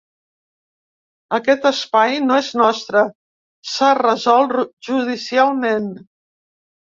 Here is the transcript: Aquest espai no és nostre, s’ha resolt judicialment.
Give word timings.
Aquest 1.37 1.67
espai 1.69 2.15
no 2.29 2.37
és 2.43 2.49
nostre, 2.61 3.03
s’ha 3.75 3.91
resolt 4.01 4.57
judicialment. 4.89 5.93